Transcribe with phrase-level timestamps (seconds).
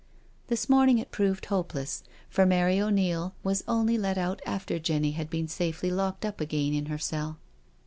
[0.47, 5.29] This morning it proved hopeless, for Mary O'Neil was only let out after Jenny had
[5.29, 7.37] been safely locked up again in her cell.